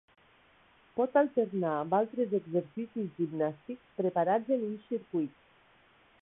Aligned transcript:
Pot 0.99 1.19
alternar 1.21 1.73
amb 1.81 1.93
altres 1.97 2.33
exercicis 2.39 3.13
gimnàstics 3.19 3.93
preparats 4.01 4.57
en 4.57 4.65
uns 4.71 4.89
circuits. 4.95 5.55